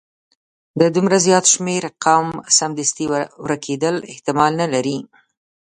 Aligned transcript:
د 0.79 0.81
دومره 0.95 1.17
زیات 1.25 1.45
شمیر 1.53 1.83
قوم 2.05 2.27
سمدستي 2.57 3.05
ورکیدل 3.45 3.95
احتمال 4.11 4.51
نه 4.61 4.67
لري. 4.73 4.97